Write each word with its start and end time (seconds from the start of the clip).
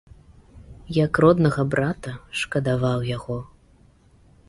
Як 1.05 1.13
роднага 1.25 1.61
брата, 1.75 2.11
шкадаваў 2.43 2.99
яго. 3.15 3.37